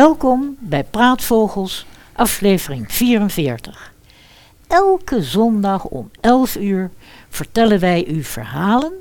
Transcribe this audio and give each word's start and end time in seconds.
Welkom 0.00 0.56
bij 0.58 0.84
Praatvogels, 0.84 1.86
aflevering 2.12 2.92
44. 2.92 3.92
Elke 4.66 5.22
zondag 5.22 5.84
om 5.84 6.10
11 6.20 6.56
uur 6.56 6.90
vertellen 7.28 7.80
wij 7.80 8.06
u 8.06 8.22
verhalen 8.22 8.92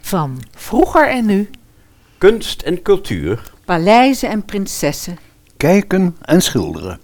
van 0.00 0.42
Vroeger 0.54 1.08
en 1.08 1.26
nu. 1.26 1.50
Kunst 2.18 2.62
en 2.62 2.82
cultuur. 2.82 3.52
Paleizen 3.64 4.28
en 4.28 4.44
prinsessen. 4.44 5.18
Kijken 5.56 6.16
en 6.20 6.42
schilderen. 6.42 7.00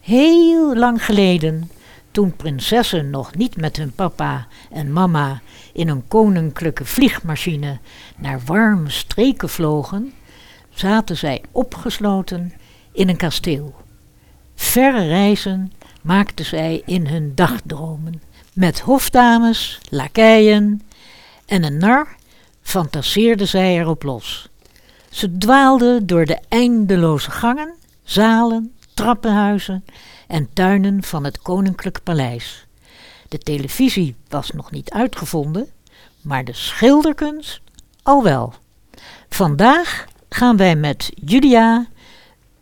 heel 0.00 0.76
lang 0.76 1.04
geleden, 1.04 1.70
toen 2.10 2.36
prinsessen 2.36 3.10
nog 3.10 3.34
niet 3.34 3.56
met 3.56 3.76
hun 3.76 3.92
papa 3.92 4.46
en 4.70 4.92
mama 4.92 5.40
in 5.72 5.88
een 5.88 6.08
koninklijke 6.08 6.84
vliegmachine 6.84 7.78
naar 8.16 8.40
warme 8.46 8.90
streken 8.90 9.48
vlogen, 9.48 10.12
zaten 10.74 11.16
zij 11.16 11.42
opgesloten 11.52 12.52
in 12.92 13.08
een 13.08 13.16
kasteel. 13.16 13.74
Verre 14.54 15.06
reizen 15.06 15.72
maakten 16.02 16.44
zij 16.44 16.82
in 16.86 17.06
hun 17.06 17.34
dagdromen. 17.34 18.22
Met 18.52 18.80
hofdames, 18.80 19.80
lakeien 19.88 20.82
en 21.46 21.64
een 21.64 21.78
nar 21.78 22.16
fantaseerden 22.62 23.48
zij 23.48 23.78
erop 23.78 24.02
los. 24.02 24.48
Ze 25.10 25.38
dwaalden 25.38 26.06
door 26.06 26.24
de 26.24 26.38
eindeloze 26.48 27.30
gangen, 27.30 27.74
zalen, 28.04 28.72
trappenhuizen 28.94 29.84
en 30.26 30.52
tuinen 30.52 31.02
van 31.02 31.24
het 31.24 31.38
koninklijk 31.42 32.02
paleis. 32.02 32.66
De 33.28 33.38
televisie 33.38 34.16
was 34.28 34.50
nog 34.50 34.70
niet 34.70 34.90
uitgevonden, 34.90 35.68
maar 36.20 36.44
de 36.44 36.52
schilderkunst 36.52 37.60
al 38.02 38.22
wel. 38.22 38.54
Vandaag 39.28 40.04
gaan 40.34 40.56
wij 40.56 40.76
met 40.76 41.12
Julia, 41.14 41.86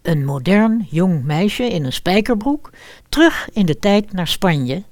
een 0.03 0.25
modern 0.25 0.87
jong 0.91 1.25
meisje 1.25 1.65
in 1.65 1.85
een 1.85 1.93
spijkerbroek, 1.93 2.71
terug 3.09 3.49
in 3.53 3.67
de 3.67 3.79
tijd 3.79 4.13
naar 4.13 4.29
Spanje 4.29 4.83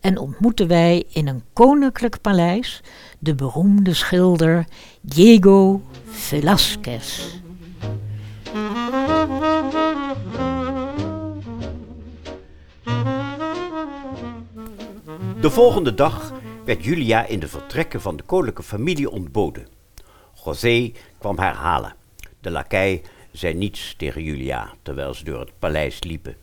en 0.00 0.18
ontmoeten 0.18 0.68
wij 0.68 1.04
in 1.08 1.28
een 1.28 1.42
koninklijk 1.52 2.20
paleis 2.20 2.82
de 3.18 3.34
beroemde 3.34 3.94
schilder 3.94 4.66
Diego 5.00 5.82
Velázquez. 6.04 7.22
De 15.40 15.50
volgende 15.50 15.94
dag 15.94 16.32
werd 16.64 16.84
Julia 16.84 17.26
in 17.26 17.40
de 17.40 17.48
vertrekken 17.48 18.00
van 18.00 18.16
de 18.16 18.22
koninklijke 18.22 18.62
familie 18.62 19.10
ontboden. 19.10 19.66
José 20.44 20.92
kwam 21.18 21.38
haar 21.38 21.54
halen. 21.54 21.96
De 22.40 22.50
lakij 22.50 23.02
zei 23.32 23.54
niets 23.54 23.94
tegen 23.96 24.22
Julia 24.22 24.72
terwijl 24.82 25.14
ze 25.14 25.24
door 25.24 25.40
het 25.40 25.58
paleis 25.58 26.02
liepen. 26.02 26.36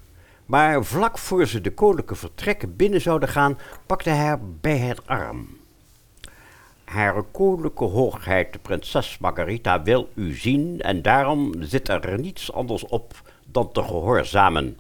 Maar 0.46 0.86
vlak 0.86 1.18
voor 1.18 1.46
ze 1.46 1.62
de 1.62 1.74
koninklijke 1.74 2.16
vertrekken 2.16 2.76
binnen 2.76 3.02
zouden 3.02 3.30
gaan, 3.30 3.58
pakte 3.86 4.10
hij 4.10 4.26
haar 4.26 4.40
bij 4.62 4.78
het 4.78 5.08
arm. 5.08 5.58
Hare 6.84 7.22
koninklijke 7.32 7.84
hoogheid, 7.84 8.54
de 8.54 8.60
prinses 8.60 9.18
Margarita, 9.18 9.84
wil 9.84 10.10
u 10.14 10.34
zien 10.34 10.82
en 10.82 11.02
daarom 11.02 11.54
zit 11.60 11.90
er 11.90 12.20
niets 12.20 12.54
anders 12.54 12.86
op 12.86 13.22
dan 13.46 13.72
te 13.72 13.84
gehoorzamen. 13.84 14.78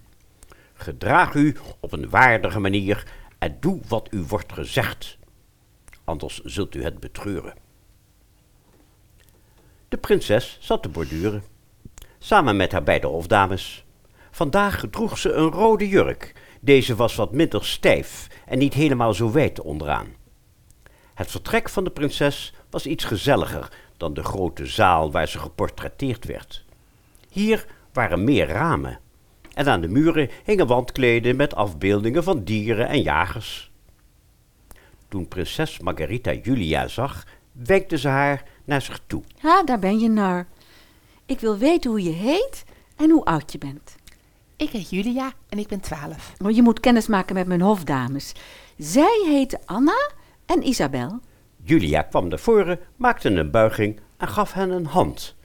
Gedraag 0.74 1.34
u 1.34 1.56
op 1.80 1.92
een 1.92 2.10
waardige 2.10 2.60
manier 2.60 3.08
en 3.40 3.58
doe 3.60 3.80
wat 3.88 4.08
u 4.12 4.24
wordt 4.28 4.54
gezegd. 4.54 5.18
Anders 6.04 6.42
zult 6.44 6.76
u 6.76 6.84
het 6.84 7.00
betreuren. 7.00 7.65
De 9.88 9.98
prinses 9.98 10.58
zat 10.62 10.82
te 10.84 10.90
borduren, 10.90 11.44
samen 12.18 12.56
met 12.56 12.72
haar 12.72 12.84
beide 12.84 13.08
hofdames. 13.08 13.86
Vandaag 14.32 14.84
droeg 14.92 15.18
ze 15.18 15.32
een 15.32 15.50
rode 15.50 15.88
jurk. 15.88 16.34
Deze 16.62 16.96
was 16.96 17.16
wat 17.16 17.32
minder 17.32 17.66
stijf 17.66 18.28
en 18.46 18.58
niet 18.58 18.74
helemaal 18.74 19.14
zo 19.14 19.32
wijd 19.32 19.62
onderaan. 19.62 20.08
Het 21.14 21.32
vertrek 21.32 21.70
van 21.70 21.84
de 21.84 21.90
prinses 21.90 22.54
was 22.70 22.86
iets 22.86 23.04
gezelliger 23.04 23.72
dan 23.98 24.14
de 24.14 24.24
grote 24.24 24.66
zaal 24.66 25.12
waar 25.12 25.28
ze 25.28 25.40
geportretteerd 25.40 26.26
werd. 26.26 26.66
Hier 27.30 27.66
waren 27.94 28.24
meer 28.24 28.48
ramen 28.48 29.00
en 29.54 29.68
aan 29.68 29.82
de 29.82 29.88
muren 29.88 30.30
hingen 30.44 30.68
wandkleden 30.68 31.36
met 31.36 31.56
afbeeldingen 31.56 32.24
van 32.24 32.44
dieren 32.44 32.88
en 32.88 33.02
jagers. 33.02 33.72
Toen 35.08 35.28
prinses 35.28 35.80
Margarita 35.80 36.34
Julia 36.34 36.88
zag, 36.88 37.26
wenkte 37.52 37.98
ze 37.98 38.08
haar 38.08 38.44
naar 38.66 38.82
zich 38.82 39.00
toe. 39.08 39.24
Ha, 39.40 39.64
daar 39.64 39.80
ben 39.80 40.00
je 40.00 40.10
nar. 40.10 40.48
Ik 41.26 41.40
wil 41.40 41.58
weten 41.58 41.90
hoe 41.90 42.04
je 42.04 42.12
heet 42.12 42.64
en 42.96 43.10
hoe 43.10 43.26
oud 43.26 43.52
je 43.52 43.58
bent. 43.58 43.96
Ik 44.56 44.70
heet 44.70 44.90
Julia 44.90 45.34
en 45.50 45.60
ik 45.60 45.68
ben 45.68 45.80
12. 45.80 46.34
Oh, 46.44 46.52
je 46.52 46.62
moet 46.62 46.80
kennis 46.80 47.08
maken 47.08 47.36
met 47.36 47.48
mijn 47.48 47.62
hofdames. 47.62 48.34
Zij 48.78 49.24
heten 49.26 49.60
Anna 49.66 50.12
en 50.46 50.68
Isabel. 50.68 51.20
Julia 51.64 52.02
kwam 52.02 52.28
naar 52.28 52.40
voren, 52.40 52.80
maakte 52.96 53.30
een 53.30 53.52
buiging 53.52 54.00
en 54.18 54.28
gaf 54.28 54.54
hen 54.54 54.70
een 54.70 54.86
hand. 54.86 55.36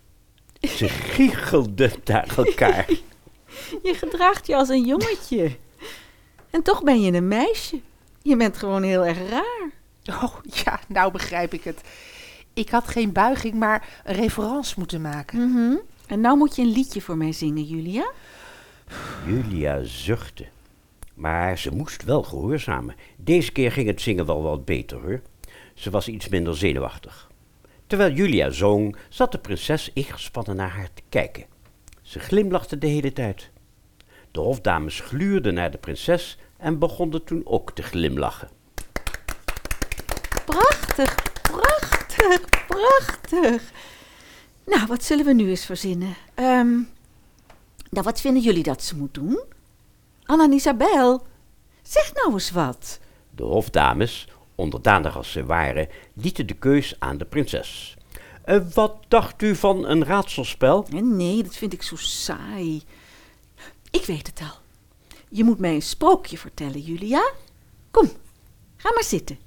Ze 0.61 0.89
giechelden 1.15 1.93
naar 2.05 2.35
elkaar. 2.37 2.87
Je 3.83 3.95
gedraagt 3.95 4.47
je 4.47 4.57
als 4.57 4.69
een 4.69 4.85
jongetje. 4.85 5.57
En 6.51 6.63
toch 6.63 6.83
ben 6.83 7.01
je 7.01 7.13
een 7.13 7.29
meisje. 7.29 7.81
Je 8.23 8.37
bent 8.37 8.57
gewoon 8.57 8.83
heel 8.83 9.07
erg 9.07 9.19
raar. 9.31 9.71
Oh 10.05 10.35
ja, 10.65 10.81
nou 10.89 11.13
begrijp 11.13 11.53
ik 11.53 11.65
het. 11.65 11.81
Ik 12.61 12.71
had 12.71 12.89
geen 12.89 13.13
buiging, 13.13 13.55
maar 13.55 13.89
een 14.05 14.15
reference 14.15 14.75
moeten 14.79 15.01
maken. 15.01 15.51
Mhm. 15.51 15.77
En 16.07 16.21
nou 16.21 16.37
moet 16.37 16.57
je 16.57 16.63
een 16.63 16.73
liedje 16.73 17.01
voor 17.01 17.17
mij 17.17 17.33
zingen, 17.33 17.65
Julia. 17.65 18.11
Julia 19.27 19.83
zuchtte. 19.83 20.47
Maar 21.15 21.59
ze 21.59 21.75
moest 21.75 22.05
wel 22.05 22.23
gehoorzamen. 22.23 22.95
Deze 23.17 23.53
keer 23.53 23.73
ging 23.73 23.87
het 23.87 24.01
zingen 24.01 24.27
wel 24.27 24.43
wat 24.43 24.65
beter 24.65 25.01
hoor. 25.01 25.21
Ze 25.75 25.91
was 25.91 26.09
iets 26.09 26.29
minder 26.29 26.57
zenuwachtig. 26.57 27.31
Terwijl 27.87 28.13
Julia 28.13 28.51
zong, 28.51 28.97
zat 29.09 29.33
de 29.33 29.39
prinses 29.39 29.91
ingespannen 29.93 30.57
naar 30.57 30.71
haar 30.71 30.89
te 30.95 31.03
kijken. 31.09 31.45
Ze 32.03 32.19
glimlachte 32.19 32.79
de 32.79 32.87
hele 32.87 33.13
tijd. 33.13 33.51
De 34.31 34.41
hofdames 34.41 35.01
gluurden 35.01 35.55
naar 35.55 35.71
de 35.71 35.79
prinses 35.79 36.39
en 36.57 36.79
begonnen 36.79 37.25
toen 37.25 37.43
ook 37.45 37.73
te 37.73 37.83
glimlachen. 37.83 38.49
Prachtig, 40.45 41.15
prachtig, 41.43 42.50
prachtig. 42.81 43.73
Nou, 44.67 44.87
wat 44.87 45.05
zullen 45.05 45.25
we 45.25 45.33
nu 45.33 45.49
eens 45.49 45.65
verzinnen? 45.65 46.15
Ehm, 46.35 46.71
nou, 47.91 48.05
wat 48.05 48.21
vinden 48.21 48.43
jullie 48.43 48.63
dat 48.63 48.83
ze 48.83 48.97
moet 48.97 49.15
doen? 49.15 49.41
Anna 50.25 50.45
en 50.45 50.53
Isabel, 50.53 51.27
zeg 51.83 52.15
nou 52.15 52.33
eens 52.33 52.51
wat. 52.51 52.99
De 53.31 53.43
hofdames, 53.43 54.29
onderdanig 54.55 55.17
als 55.17 55.33
ze 55.33 55.45
waren, 55.45 55.89
lieten 56.15 56.47
de 56.47 56.55
keus 56.55 56.95
aan 56.99 57.19
de 57.19 57.25
prinses. 57.25 57.97
Eh, 58.45 58.61
wat 58.75 58.97
dacht 59.09 59.43
u 59.43 59.57
van 59.57 59.85
een 59.87 60.05
raadselspel? 60.05 60.87
Eh, 60.93 61.01
Nee, 61.01 61.43
dat 61.43 61.57
vind 61.57 61.73
ik 61.73 61.83
zo 61.83 61.97
saai. 61.97 62.83
Ik 63.91 64.05
weet 64.05 64.27
het 64.27 64.41
al. 64.41 64.59
Je 65.29 65.45
moet 65.45 65.59
mij 65.59 65.75
een 65.75 65.83
sprookje 65.83 66.39
vertellen, 66.39 66.81
Julia. 66.81 67.31
Kom, 67.91 68.11
ga 68.77 68.93
maar 68.95 69.05
zitten. 69.05 69.39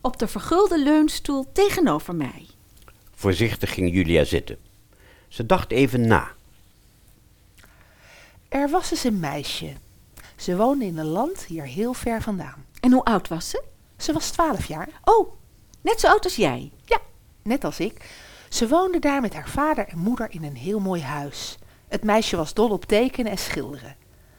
Op 0.00 0.18
de 0.18 0.28
vergulde 0.28 0.82
leunstoel 0.82 1.46
tegenover 1.52 2.14
mij. 2.14 2.46
Voorzichtig 3.24 3.74
ging 3.74 3.92
Julia 3.92 4.24
zitten. 4.24 4.56
Ze 5.28 5.46
dacht 5.46 5.70
even 5.70 6.06
na. 6.06 6.32
Er 8.48 8.70
was 8.70 8.90
eens 8.90 9.04
een 9.04 9.20
meisje. 9.20 9.72
Ze 10.36 10.56
woonde 10.56 10.84
in 10.84 10.98
een 10.98 11.06
land 11.06 11.44
hier 11.44 11.64
heel 11.64 11.94
ver 11.94 12.22
vandaan. 12.22 12.64
En 12.80 12.92
hoe 12.92 13.04
oud 13.04 13.28
was 13.28 13.50
ze? 13.50 13.62
Ze 13.96 14.12
was 14.12 14.30
12 14.30 14.64
jaar. 14.64 14.88
Oh, 15.04 15.32
net 15.80 16.00
zo 16.00 16.06
oud 16.06 16.24
als 16.24 16.36
jij. 16.36 16.70
Ja, 16.84 16.98
net 17.42 17.64
als 17.64 17.80
ik. 17.80 18.10
Ze 18.48 18.68
woonde 18.68 18.98
daar 18.98 19.20
met 19.20 19.34
haar 19.34 19.48
vader 19.48 19.88
en 19.88 19.98
moeder 19.98 20.30
in 20.30 20.44
een 20.44 20.56
heel 20.56 20.80
mooi 20.80 21.02
huis. 21.02 21.58
Het 21.88 22.04
meisje 22.04 22.36
was 22.36 22.54
dol 22.54 22.70
op 22.70 22.84
tekenen 22.84 23.32
en 23.32 23.38
schilderen. 23.38 23.96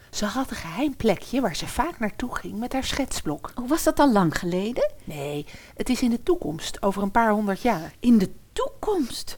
Ze 0.09 0.25
had 0.25 0.49
een 0.49 0.55
geheim 0.55 0.95
plekje 0.95 1.41
waar 1.41 1.55
ze 1.55 1.67
vaak 1.67 1.99
naartoe 1.99 2.35
ging 2.35 2.59
met 2.59 2.73
haar 2.73 2.83
schetsblok. 2.83 3.51
Oh, 3.55 3.69
was 3.69 3.83
dat 3.83 3.99
al 3.99 4.11
lang 4.11 4.37
geleden? 4.37 4.93
Nee, 5.03 5.45
het 5.75 5.89
is 5.89 6.01
in 6.01 6.09
de 6.09 6.23
toekomst, 6.23 6.81
over 6.81 7.01
een 7.03 7.11
paar 7.11 7.31
honderd 7.31 7.61
jaar. 7.61 7.93
In 7.99 8.17
de 8.17 8.29
toekomst. 8.55 9.37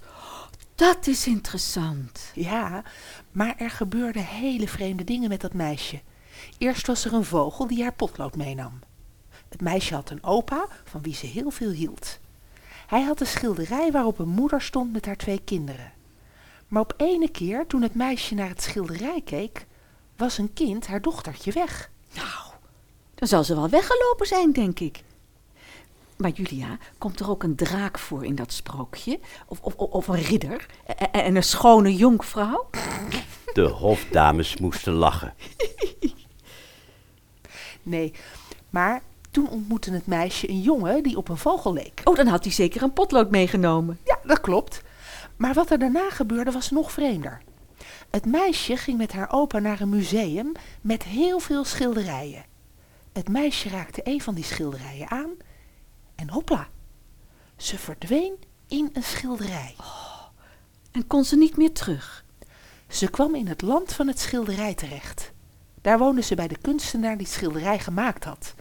Dat 0.76 1.08
is 1.08 1.28
interessant. 1.28 2.32
Ja, 2.34 2.84
maar 3.32 3.56
er 3.58 3.70
gebeurden 3.70 4.26
hele 4.26 4.68
vreemde 4.68 5.04
dingen 5.04 5.30
met 5.30 5.42
dat 5.42 5.54
meisje. 5.54 6.02
Eerst 6.58 6.88
was 6.88 7.06
er 7.06 7.14
een 7.14 7.24
vogel 7.24 7.68
die 7.68 7.82
haar 7.82 7.94
potlood 7.94 8.36
meenam. 8.36 8.80
Het 9.50 9.62
meisje 9.62 9.94
had 9.94 10.10
een 10.10 10.24
opa 10.24 10.68
van 10.84 11.02
wie 11.02 11.16
ze 11.16 11.26
heel 11.26 11.50
veel 11.50 11.70
hield. 11.70 12.20
Hij 12.88 13.02
had 13.02 13.20
een 13.20 13.28
schilderij 13.28 13.92
waarop 13.92 14.20
een 14.20 14.30
moeder 14.30 14.62
stond 14.62 14.94
met 14.94 15.06
haar 15.06 15.18
twee 15.18 15.42
kinderen. 15.44 15.92
Maar 16.68 16.82
op 16.82 16.94
ene 16.98 17.30
keer, 17.30 17.68
toen 17.68 17.82
het 17.82 17.96
meisje 17.96 18.36
naar 18.36 18.50
het 18.50 18.62
schilderij 18.62 19.22
keek, 19.22 19.66
was 20.16 20.38
een 20.38 20.54
kind 20.54 20.88
haar 20.88 21.02
dochtertje 21.02 21.52
weg. 21.52 21.92
Nou, 22.14 22.54
dan 23.16 23.28
zal 23.28 23.44
ze 23.44 23.56
wel 23.56 23.70
weggelopen 23.70 24.28
zijn, 24.28 24.52
denk 24.52 24.80
ik. 24.80 25.04
Maar 26.18 26.32
Julia, 26.32 26.78
komt 26.98 27.20
er 27.20 27.30
ook 27.30 27.44
een 27.44 27.56
draak 27.56 28.00
voor 28.00 28.26
in 28.26 28.36
dat 28.36 28.52
sprookje? 28.54 29.20
Of, 29.48 29.60
of, 29.62 29.76
of 29.76 30.08
een 30.08 30.22
ridder? 30.22 30.66
En- 30.98 31.12
En 31.12 31.36
een 31.36 31.44
schone 31.44 31.96
jonkvrouw? 31.96 32.70
De 33.54 33.62
hofdames 33.68 34.58
moesten 34.58 34.94
lachen. 34.94 35.34
Nee, 37.84 38.14
maar 38.70 39.02
toen 39.32 39.50
ontmoette 39.50 39.92
het 39.92 40.06
meisje 40.08 40.50
een 40.50 40.62
jongen 40.62 41.04
die 41.04 41.18
op 41.18 41.30
een 41.30 41.38
vogel 41.38 41.74
leek. 41.74 42.02
Oh, 42.04 42.16
dan 42.16 42.28
had 42.28 42.44
hij 42.44 42.54
zeker 42.54 42.82
een 42.82 42.94
potlood 42.94 43.32
meegenomen. 43.32 44.00
Ja, 44.04 44.20
dat 44.24 44.42
klopt. 44.42 44.82
Maar 45.36 45.54
wat 45.54 45.72
er 45.72 45.80
daarna 45.80 46.10
gebeurde 46.10 46.52
was 46.52 46.70
nog 46.72 46.92
vreemder. 46.92 47.42
Het 48.10 48.26
meisje 48.26 48.78
ging 48.78 48.98
met 48.98 49.12
haar 49.12 49.32
opa 49.32 49.60
naar 49.60 49.82
een 49.82 49.90
museum 49.90 50.52
met 50.82 51.04
heel 51.04 51.40
veel 51.40 51.64
schilderijen. 51.66 52.46
Het 53.14 53.30
meisje 53.30 53.70
raakte 53.70 54.02
een 54.04 54.22
van 54.22 54.34
die 54.34 54.44
schilderijen 54.44 55.10
aan 55.10 55.30
en 56.18 56.30
hopla, 56.30 56.68
ze 57.58 57.78
verdween 57.78 58.36
in 58.68 58.90
een 58.94 59.04
schilderij. 59.04 59.76
En 60.92 61.08
kon 61.08 61.24
ze 61.24 61.38
niet 61.38 61.58
meer 61.58 61.74
terug. 61.74 62.26
Ze 62.88 63.10
kwam 63.10 63.36
in 63.36 63.48
het 63.48 63.62
land 63.62 63.94
van 63.94 64.08
het 64.08 64.20
schilderij 64.20 64.74
terecht. 64.74 65.32
Daar 65.82 65.98
woonde 65.98 66.22
ze 66.22 66.36
bij 66.36 66.48
de 66.48 66.58
kunstenaar 66.62 67.18
die 67.18 67.26
het 67.26 67.36
schilderij 67.36 67.80
gemaakt 67.80 68.24
had. 68.24 68.54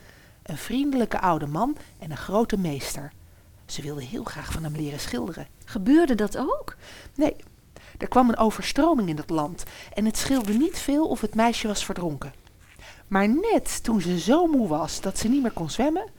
Een 0.43 0.57
vriendelijke 0.57 1.21
oude 1.21 1.47
man 1.47 1.77
en 1.99 2.11
een 2.11 2.17
grote 2.17 2.59
meester. 2.59 3.13
Ze 3.67 3.83
wilde 3.83 4.05
heel 4.05 4.25
graag 4.25 4.53
van 4.53 4.65
hem 4.65 4.77
leren 4.77 5.01
schilderen. 5.01 5.47
Gebeurde 5.65 6.15
dat 6.15 6.37
ook? 6.37 6.77
Nee, 7.15 7.37
er 7.99 8.09
kwam 8.09 8.29
een 8.29 8.37
overstroming 8.37 9.09
in 9.09 9.17
het 9.17 9.31
land 9.31 9.65
en 9.95 10.05
het 10.05 10.17
scheelde 10.17 10.53
niet 10.53 10.79
veel 10.79 11.09
of 11.09 11.21
het 11.21 11.35
meisje 11.35 11.67
was 11.67 11.85
verdronken. 11.85 12.33
Maar 13.09 13.29
net 13.29 13.83
toen 13.83 14.01
ze 14.01 14.19
zo 14.19 14.47
moe 14.47 14.69
was 14.69 15.01
dat 15.01 15.19
ze 15.19 15.29
niet 15.29 15.43
meer 15.43 15.53
kon 15.53 15.71
zwemmen, 15.71 16.11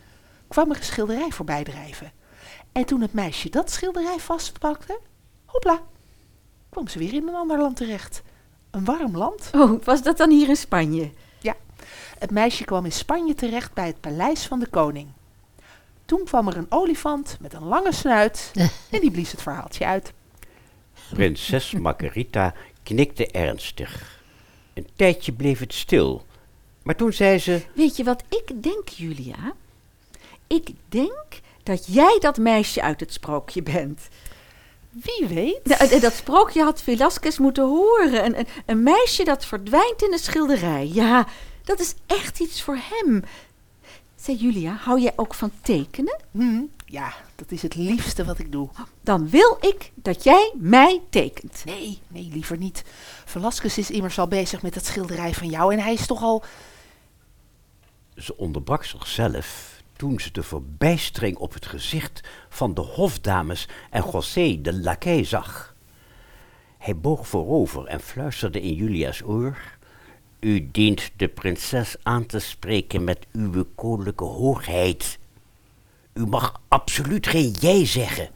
kwam 0.47 0.71
er 0.71 0.77
een 0.77 0.83
schilderij 0.83 1.31
voorbij 1.31 1.63
drijven. 1.63 2.11
En 2.71 2.85
toen 2.85 3.01
het 3.01 3.13
meisje 3.13 3.49
dat 3.49 3.71
schilderij 3.71 4.19
vastpakte, 4.19 4.99
hopla, 5.45 5.81
kwam 6.69 6.87
ze 6.87 6.99
weer 6.99 7.13
in 7.13 7.27
een 7.27 7.35
ander 7.35 7.57
land 7.57 7.75
terecht. 7.77 8.21
Een 8.71 8.85
warm 8.85 9.17
land. 9.17 9.49
Oh, 9.55 9.83
was 9.83 10.01
dat 10.01 10.17
dan 10.17 10.29
hier 10.29 10.49
in 10.49 10.55
Spanje? 10.55 11.11
Ja, 11.39 11.55
het 12.19 12.31
meisje 12.31 12.63
kwam 12.63 12.85
in 12.85 12.91
Spanje 12.91 13.33
terecht 13.33 13.73
bij 13.73 13.87
het 13.87 13.99
paleis 13.99 14.45
van 14.45 14.59
de 14.59 14.67
koning. 14.67 15.07
Toen 16.05 16.23
kwam 16.23 16.47
er 16.47 16.57
een 16.57 16.71
olifant 16.71 17.37
met 17.41 17.53
een 17.53 17.63
lange 17.63 17.91
snuit 17.91 18.51
en 18.91 18.99
die 19.01 19.11
blies 19.11 19.31
het 19.31 19.41
verhaaltje 19.41 19.85
uit. 19.85 20.13
Prinses 21.09 21.71
Margarita 21.71 22.53
knikte 22.83 23.27
ernstig. 23.31 24.21
Een 24.73 24.87
tijdje 24.95 25.31
bleef 25.31 25.59
het 25.59 25.73
stil. 25.73 26.25
Maar 26.83 26.95
toen 26.95 27.13
zei 27.13 27.39
ze... 27.39 27.61
Weet 27.73 27.97
je 27.97 28.03
wat 28.03 28.23
ik 28.29 28.63
denk, 28.63 28.89
Julia? 28.89 29.53
Ik 30.47 30.69
denk 30.89 31.41
dat 31.63 31.85
jij 31.85 32.17
dat 32.19 32.37
meisje 32.37 32.81
uit 32.81 32.99
het 32.99 33.13
sprookje 33.13 33.63
bent. 33.63 34.07
Wie 34.89 35.27
weet? 35.27 35.59
Nou, 35.63 35.99
dat 35.99 36.13
sprookje 36.13 36.63
had 36.63 36.81
Velasquez 36.81 37.37
moeten 37.37 37.67
horen. 37.67 38.25
Een, 38.25 38.39
een, 38.39 38.47
een 38.65 38.83
meisje 38.83 39.23
dat 39.23 39.45
verdwijnt 39.45 40.03
in 40.03 40.13
een 40.13 40.19
schilderij. 40.19 40.89
Ja, 40.93 41.27
dat 41.63 41.79
is 41.79 41.93
echt 42.05 42.39
iets 42.39 42.61
voor 42.61 42.77
hem. 42.81 43.23
Zeg 44.15 44.39
Julia, 44.39 44.73
hou 44.73 45.01
jij 45.01 45.13
ook 45.15 45.33
van 45.33 45.51
tekenen? 45.61 46.19
Hm, 46.31 46.61
ja, 46.85 47.13
dat 47.35 47.51
is 47.51 47.61
het 47.61 47.75
liefste 47.75 48.25
wat 48.25 48.39
ik 48.39 48.51
doe. 48.51 48.69
Dan 49.01 49.29
wil 49.29 49.57
ik 49.61 49.91
dat 49.93 50.23
jij 50.23 50.53
mij 50.55 51.01
tekent. 51.09 51.61
Nee, 51.65 51.99
nee, 52.07 52.29
liever 52.33 52.57
niet. 52.57 52.83
Velasquez 53.25 53.77
is 53.77 53.91
immers 53.91 54.19
al 54.19 54.27
bezig 54.27 54.61
met 54.61 54.73
dat 54.73 54.85
schilderij 54.85 55.33
van 55.33 55.49
jou 55.49 55.73
en 55.73 55.79
hij 55.79 55.93
is 55.93 56.07
toch 56.07 56.21
al... 56.21 56.43
Ze 58.15 58.37
onderbrak 58.37 58.83
zichzelf 58.83 59.76
toen 59.97 60.19
ze 60.19 60.31
de 60.31 60.43
verbijstering 60.43 61.37
op 61.37 61.53
het 61.53 61.65
gezicht 61.65 62.27
van 62.49 62.73
de 62.73 62.81
hofdames 62.81 63.67
en 63.89 64.03
José 64.11 64.61
de 64.61 64.79
lakij 64.79 65.23
zag. 65.23 65.75
Hij 66.77 66.97
boog 66.97 67.27
voorover 67.27 67.85
en 67.85 67.99
fluisterde 67.99 68.61
in 68.61 68.73
Julia's 68.73 69.21
oor. 69.21 69.57
U 70.39 70.71
dient 70.71 71.11
de 71.15 71.27
prinses 71.27 71.95
aan 72.03 72.25
te 72.25 72.39
spreken 72.39 73.03
met 73.03 73.25
uw 73.31 73.65
koninklijke 73.75 74.23
hoogheid. 74.23 75.19
U 76.13 76.25
mag 76.25 76.61
absoluut 76.67 77.27
geen 77.27 77.51
jij 77.51 77.85
zeggen. 77.85 78.29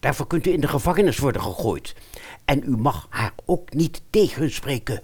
Daarvoor 0.00 0.26
kunt 0.26 0.46
u 0.46 0.52
in 0.52 0.60
de 0.60 0.68
gevangenis 0.68 1.18
worden 1.18 1.42
gegooid. 1.42 1.94
En 2.44 2.62
u 2.64 2.76
mag 2.76 3.06
haar 3.10 3.32
ook 3.44 3.72
niet 3.72 4.02
tegenspreken. 4.10 5.02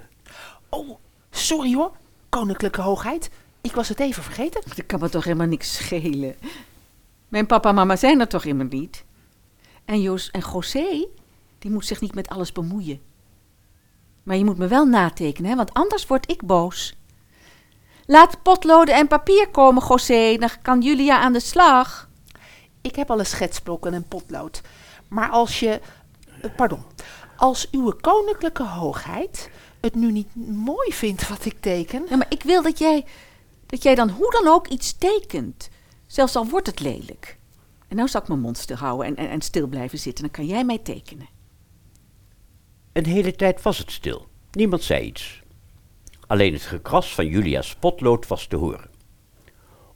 Oh, 0.69 0.99
sorry 1.31 1.75
hoor, 1.75 1.93
koninklijke 2.29 2.81
hoogheid. 2.81 3.31
Ik 3.67 3.75
was 3.75 3.89
het 3.89 4.01
even 4.01 4.23
vergeten. 4.23 4.63
Dat 4.67 4.87
kan 4.87 5.01
me 5.01 5.09
toch 5.09 5.25
helemaal 5.25 5.47
niks 5.47 5.75
schelen. 5.75 6.37
Mijn 7.29 7.47
papa 7.47 7.69
en 7.69 7.75
mama 7.75 7.97
zijn 7.97 8.21
er 8.21 8.29
toch 8.29 8.45
immer 8.45 8.67
niet? 8.67 9.05
En 9.85 10.01
Jos 10.01 10.31
en 10.31 10.41
José, 10.53 11.07
die 11.59 11.71
moet 11.71 11.87
zich 11.87 12.01
niet 12.01 12.15
met 12.15 12.29
alles 12.29 12.53
bemoeien. 12.53 13.01
Maar 14.23 14.37
je 14.37 14.45
moet 14.45 14.59
me 14.59 14.67
wel 14.67 14.85
natekenen, 14.85 15.51
hè, 15.51 15.57
want 15.57 15.75
anders 15.75 16.07
word 16.07 16.31
ik 16.31 16.47
boos. 16.47 16.97
Laat 18.07 18.43
potloden 18.43 18.95
en 18.95 19.09
papier 19.09 19.49
komen, 19.49 19.83
José, 19.89 20.37
dan 20.39 20.51
kan 20.63 20.81
Julia 20.81 21.19
aan 21.19 21.33
de 21.33 21.41
slag. 21.41 22.09
Ik 22.81 22.97
heb 22.97 23.11
al 23.11 23.19
een 23.19 23.27
schetsblok 23.27 23.87
en 23.87 23.95
een 23.95 24.09
potlood. 24.09 24.61
Maar 25.09 25.29
als 25.29 25.61
je... 25.61 25.81
Pardon. 26.57 26.83
Als 27.37 27.71
uw 27.71 27.93
koninklijke 28.01 28.65
hoogheid 28.65 29.51
het 29.81 29.95
nu 29.95 30.13
niet 30.13 30.35
mooi 30.47 30.93
vindt 30.93 31.29
wat 31.29 31.45
ik 31.45 31.61
teken... 31.61 32.07
Ja, 32.09 32.17
maar 32.17 32.27
ik 32.29 32.43
wil 32.43 32.63
dat 32.63 32.79
jij, 32.79 33.05
dat 33.67 33.83
jij 33.83 33.95
dan 33.95 34.11
hoe 34.11 34.31
dan 34.31 34.53
ook 34.53 34.69
iets 34.69 34.93
tekent. 34.99 35.69
Zelfs 36.07 36.37
al 36.37 36.47
wordt 36.47 36.67
het 36.67 36.81
lelijk. 36.81 37.39
En 37.89 37.97
nou 37.97 38.09
zal 38.09 38.21
ik 38.21 38.29
mijn 38.29 38.41
mond 38.41 38.59
stil 38.59 38.77
houden 38.77 39.07
en, 39.07 39.17
en, 39.17 39.29
en 39.29 39.41
stil 39.41 39.67
blijven 39.67 39.99
zitten. 39.99 40.25
Dan 40.25 40.33
kan 40.33 40.47
jij 40.47 40.65
mij 40.65 40.79
tekenen. 40.79 41.29
Een 42.93 43.07
hele 43.07 43.35
tijd 43.35 43.63
was 43.63 43.79
het 43.79 43.91
stil. 43.91 44.27
Niemand 44.51 44.83
zei 44.83 45.05
iets. 45.05 45.43
Alleen 46.27 46.53
het 46.53 46.63
gekras 46.63 47.15
van 47.15 47.27
Julia's 47.27 47.75
potlood 47.75 48.27
was 48.27 48.47
te 48.47 48.57
horen. 48.57 48.91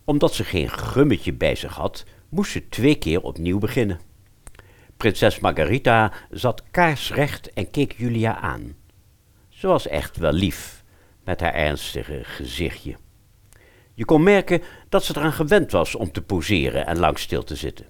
Omdat 0.05 0.35
ze 0.35 0.45
geen 0.45 0.71
gummetje 0.71 1.33
bij 1.33 1.55
zich 1.55 1.75
had, 1.75 2.05
moest 2.29 2.51
ze 2.51 2.69
twee 2.69 2.95
keer 2.95 3.23
opnieuw 3.23 3.59
beginnen. 3.59 4.01
Prinses 4.97 5.39
Margarita 5.39 6.13
zat 6.31 6.63
kaarsrecht 6.71 7.53
en 7.53 7.71
keek 7.71 7.93
Julia 7.97 8.41
aan. 8.41 8.75
Ze 9.49 9.67
was 9.67 9.87
echt 9.87 10.17
wel 10.17 10.33
lief, 10.33 10.85
met 11.25 11.41
haar 11.41 11.55
ernstige 11.55 12.21
gezichtje. 12.25 12.97
Je 14.01 14.07
kon 14.07 14.23
merken 14.23 14.63
dat 14.89 15.05
ze 15.05 15.17
eraan 15.17 15.33
gewend 15.33 15.71
was 15.71 15.95
om 15.95 16.13
te 16.13 16.23
poseren 16.23 16.87
en 16.87 16.99
lang 16.99 17.19
stil 17.19 17.45
te 17.45 17.57
zitten. 17.57 17.87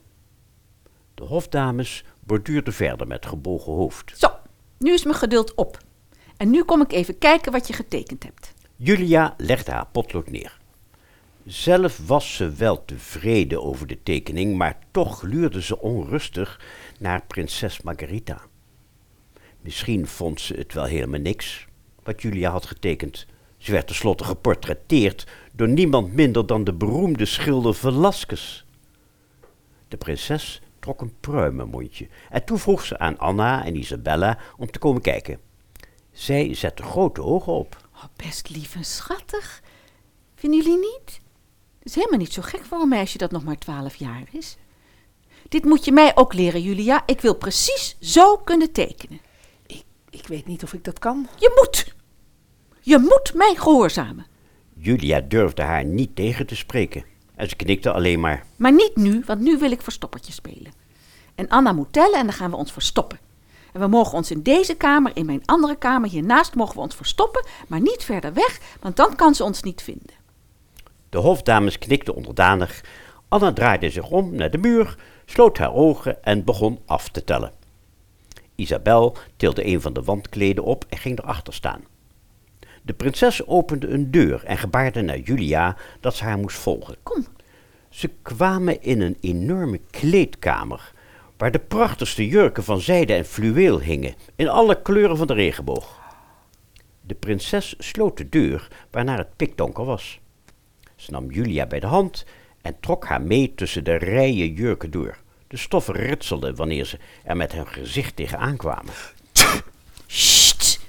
De 1.15 1.25
hofdames 1.25 2.05
borduurden 2.21 2.73
verder 2.73 3.07
met 3.07 3.27
gebogen 3.27 3.73
hoofd. 3.73 4.19
Zo, 4.19 4.29
nu 4.79 4.93
is 4.93 5.05
mijn 5.05 5.17
geduld 5.17 5.55
op. 5.55 5.79
En 6.37 6.51
nu 6.51 6.63
kom 6.63 6.81
ik 6.81 6.93
even 6.93 7.19
kijken 7.19 7.53
wat 7.53 7.67
je 7.67 7.73
getekend 7.73 8.23
hebt. 8.23 8.55
Julia 8.77 9.35
legde 9.37 9.71
haar 9.71 9.87
potlood 9.87 10.31
neer. 10.31 10.59
Zelf 11.45 12.07
was 12.07 12.37
ze 12.37 12.51
wel 12.53 12.85
tevreden 12.85 13.63
over 13.63 13.87
de 13.87 14.03
tekening, 14.03 14.57
maar 14.57 14.79
toch 14.91 15.19
gluurde 15.19 15.63
ze 15.63 15.81
onrustig 15.81 16.61
naar 16.99 17.27
prinses 17.27 17.83
Margarita. 17.83 18.41
Misschien 19.61 20.07
vond 20.07 20.41
ze 20.41 20.55
het 20.55 20.75
wel 20.75 20.85
helemaal 20.85 21.21
niks, 21.21 21.67
wat 22.03 22.23
Julia 22.23 22.51
had 22.51 22.67
getekend. 22.67 23.27
Ze 23.61 23.73
werd 23.73 23.87
tenslotte 23.87 24.25
geportretteerd 24.25 25.27
door 25.53 25.69
niemand 25.69 26.13
minder 26.13 26.47
dan 26.47 26.65
de 26.65 26.73
beroemde 26.73 27.25
schilder 27.25 27.75
Velasquez. 27.75 28.65
De 29.89 29.97
prinses 29.97 30.63
trok 30.79 31.01
een 31.01 31.15
pruimenmondje 31.21 32.09
en 32.31 32.45
toen 32.45 32.59
vroeg 32.59 32.85
ze 32.85 32.99
aan 32.99 33.19
Anna 33.19 33.65
en 33.65 33.77
Isabella 33.77 34.39
om 34.57 34.71
te 34.71 34.79
komen 34.79 35.03
kijken. 35.03 35.41
Zij 36.13 36.55
zette 36.55 36.83
grote 36.83 37.23
ogen 37.23 37.53
op. 37.53 37.89
Oh, 37.95 38.05
best 38.17 38.49
lief 38.49 38.75
en 38.75 38.85
schattig. 38.85 39.63
Vinden 40.35 40.63
jullie 40.63 40.79
niet? 40.79 41.21
Het 41.79 41.89
is 41.89 41.95
helemaal 41.95 42.19
niet 42.19 42.33
zo 42.33 42.43
gek 42.43 42.65
voor 42.65 42.81
een 42.81 42.89
meisje 42.89 43.19
dat 43.19 43.31
nog 43.31 43.45
maar 43.45 43.59
twaalf 43.59 43.95
jaar 43.95 44.25
is. 44.31 44.57
Dit 45.49 45.65
moet 45.65 45.85
je 45.85 45.93
mij 45.93 46.17
ook 46.17 46.33
leren, 46.33 46.63
Julia. 46.63 47.03
Ik 47.07 47.21
wil 47.21 47.35
precies 47.35 47.97
zo 48.01 48.37
kunnen 48.37 48.73
tekenen. 48.73 49.21
Ik, 49.67 49.85
ik 50.11 50.27
weet 50.27 50.47
niet 50.47 50.63
of 50.63 50.73
ik 50.73 50.85
dat 50.85 50.99
kan. 50.99 51.29
Je 51.39 51.53
moet. 51.55 51.99
Je 52.81 52.99
moet 52.99 53.35
mij 53.35 53.55
gehoorzamen. 53.59 54.27
Julia 54.75 55.21
durfde 55.21 55.63
haar 55.63 55.85
niet 55.85 56.17
tegen 56.17 56.47
te 56.47 56.57
spreken. 56.57 57.05
En 57.35 57.49
ze 57.49 57.57
knikte 57.57 57.93
alleen 57.93 58.21
maar. 58.21 58.45
Maar 58.57 58.73
niet 58.73 58.97
nu, 58.97 59.23
want 59.27 59.41
nu 59.41 59.59
wil 59.59 59.71
ik 59.71 59.83
verstoppertje 59.83 60.33
spelen. 60.33 60.73
En 61.35 61.49
Anna 61.49 61.73
moet 61.73 61.93
tellen 61.93 62.19
en 62.19 62.25
dan 62.25 62.35
gaan 62.35 62.51
we 62.51 62.57
ons 62.57 62.73
verstoppen. 62.73 63.19
En 63.73 63.81
we 63.81 63.87
mogen 63.87 64.17
ons 64.17 64.31
in 64.31 64.43
deze 64.43 64.75
kamer, 64.75 65.17
in 65.17 65.27
mijn 65.27 65.43
andere 65.45 65.77
kamer 65.77 66.09
hiernaast, 66.11 66.55
mogen 66.55 66.75
we 66.75 66.81
ons 66.81 66.95
verstoppen, 66.95 67.47
maar 67.69 67.81
niet 67.81 68.05
verder 68.05 68.33
weg, 68.33 68.61
want 68.81 68.97
dan 68.97 69.17
kan 69.17 69.35
ze 69.35 69.45
ons 69.45 69.63
niet 69.63 69.83
vinden. 69.83 70.15
De 71.09 71.19
hofdames 71.19 71.79
knikten 71.79 72.15
onderdanig. 72.15 72.85
Anna 73.29 73.53
draaide 73.53 73.91
zich 73.91 74.11
om 74.11 74.35
naar 74.35 74.51
de 74.51 74.59
muur, 74.59 74.97
sloot 75.25 75.59
haar 75.59 75.73
ogen 75.73 76.25
en 76.25 76.45
begon 76.45 76.79
af 76.87 77.09
te 77.09 77.25
tellen. 77.25 77.53
Isabel 78.55 79.17
tilde 79.37 79.67
een 79.67 79.81
van 79.81 79.93
de 79.93 80.03
wandkleden 80.03 80.65
op 80.65 80.85
en 80.89 80.99
ging 80.99 81.19
erachter 81.19 81.55
staan. 81.55 81.81
De 82.83 82.93
prinses 82.93 83.47
opende 83.47 83.89
een 83.89 84.11
deur 84.11 84.45
en 84.45 84.59
gebaarde 84.59 85.03
naar 85.03 85.19
Julia 85.19 85.77
dat 86.01 86.15
ze 86.15 86.25
haar 86.25 86.39
moest 86.39 86.57
volgen. 86.57 86.97
Kom, 87.03 87.27
Ze 87.89 88.11
kwamen 88.23 88.83
in 88.83 89.01
een 89.01 89.17
enorme 89.21 89.81
kleedkamer, 89.91 90.93
waar 91.37 91.51
de 91.51 91.59
prachtigste 91.59 92.29
jurken 92.29 92.65
van 92.65 92.81
zijde 92.81 93.15
en 93.15 93.25
fluweel 93.25 93.81
hingen, 93.81 94.15
in 94.37 94.49
alle 94.49 94.83
kleuren 94.83 95.17
van 95.17 95.27
de 95.27 95.35
regenboog. 95.35 95.99
De 97.01 97.15
prinses 97.15 97.75
sloot 97.79 98.17
de 98.17 98.29
deur, 98.29 98.69
waarnaar 98.91 99.19
het 99.19 99.37
pikdonker 99.37 99.85
was. 99.85 100.21
Ze 100.97 101.11
nam 101.11 101.31
Julia 101.31 101.67
bij 101.67 101.81
de 101.81 101.87
hand 101.87 102.25
en 102.63 102.77
trok 102.81 103.05
haar 103.07 103.23
mee 103.23 103.55
tussen 103.55 103.85
de 103.85 103.95
rijen 103.95 104.53
jurken 104.53 104.91
door. 104.91 105.19
De 105.47 105.57
stoffen 105.57 105.95
ritselden 105.95 106.55
wanneer 106.55 106.85
ze 106.85 106.99
er 107.25 107.37
met 107.37 107.53
hun 107.53 107.67
gezicht 107.67 108.17
tegenaan 108.17 108.57
kwamen. 108.57 108.93
Sst, 110.07 110.81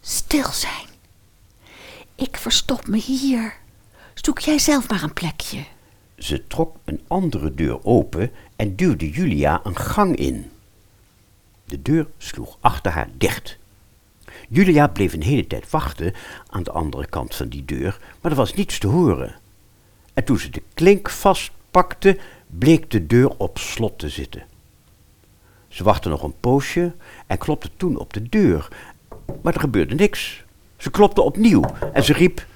stil 0.00 0.48
zijn. 0.48 0.95
Ik 2.16 2.36
verstop 2.36 2.86
me 2.86 2.96
hier. 2.96 3.56
Zoek 4.14 4.38
jij 4.38 4.58
zelf 4.58 4.88
maar 4.88 5.02
een 5.02 5.12
plekje. 5.12 5.64
Ze 6.18 6.46
trok 6.46 6.76
een 6.84 7.00
andere 7.06 7.54
deur 7.54 7.84
open 7.84 8.30
en 8.56 8.76
duwde 8.76 9.10
Julia 9.10 9.60
een 9.64 9.76
gang 9.76 10.16
in. 10.16 10.50
De 11.64 11.82
deur 11.82 12.06
sloeg 12.18 12.56
achter 12.60 12.92
haar 12.92 13.08
dicht. 13.18 13.58
Julia 14.48 14.86
bleef 14.86 15.12
een 15.12 15.22
hele 15.22 15.46
tijd 15.46 15.70
wachten 15.70 16.14
aan 16.50 16.62
de 16.62 16.70
andere 16.70 17.06
kant 17.06 17.34
van 17.34 17.48
die 17.48 17.64
deur, 17.64 17.98
maar 18.20 18.30
er 18.30 18.36
was 18.36 18.54
niets 18.54 18.78
te 18.78 18.86
horen. 18.86 19.34
En 20.14 20.24
toen 20.24 20.38
ze 20.38 20.50
de 20.50 20.62
klink 20.74 21.10
vastpakte, 21.10 22.18
bleek 22.46 22.90
de 22.90 23.06
deur 23.06 23.28
op 23.36 23.58
slot 23.58 23.98
te 23.98 24.08
zitten. 24.08 24.44
Ze 25.68 25.84
wachtte 25.84 26.08
nog 26.08 26.22
een 26.22 26.40
poosje 26.40 26.94
en 27.26 27.38
klopte 27.38 27.70
toen 27.76 27.96
op 27.96 28.12
de 28.12 28.28
deur, 28.28 28.68
maar 29.42 29.54
er 29.54 29.60
gebeurde 29.60 29.94
niks. 29.94 30.44
Ze 30.86 30.92
klopte 30.92 31.22
opnieuw 31.22 31.62
en 31.92 32.04
ze 32.04 32.12
riep: 32.12 32.46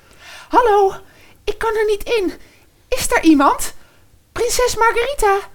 Hallo, 0.49 0.93
ik 1.45 1.59
kan 1.59 1.75
er 1.75 1.87
niet 1.87 2.03
in. 2.03 2.33
Is 2.89 3.09
daar 3.09 3.25
iemand? 3.25 3.75
Prinses 4.33 4.77
Margarita. 4.77 5.49